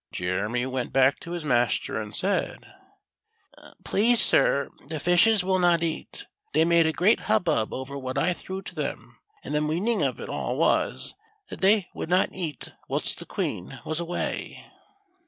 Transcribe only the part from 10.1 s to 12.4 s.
it all was, that they would not